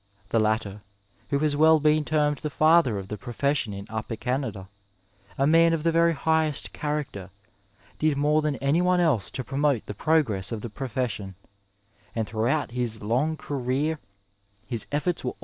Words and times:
The 0.29 0.39
latter, 0.39 0.81
who 1.29 1.37
has 1.37 1.55
well 1.55 1.79
been 1.79 2.03
termed 2.03 2.39
the 2.39 2.49
father 2.49 2.97
of 2.97 3.07
the 3.07 3.19
profession 3.19 3.71
in 3.71 3.85
Upper 3.87 4.15
Ganada, 4.15 4.67
a 5.37 5.45
man 5.45 5.73
of 5.73 5.83
the 5.83 5.91
very 5.91 6.13
highest 6.15 6.73
character, 6.73 7.29
did 7.99 8.17
more 8.17 8.41
than 8.41 8.55
anyone 8.55 8.99
else 8.99 9.29
to 9.29 9.43
promote 9.43 9.85
the 9.85 9.93
progress 9.93 10.51
of 10.51 10.61
the 10.61 10.71
profession; 10.71 11.35
and 12.15 12.27
throughout 12.27 12.71
his 12.71 12.99
long 13.03 13.37
career 13.37 13.99
his 14.67 14.87
efforts 14.91 15.23
were. 15.23 15.33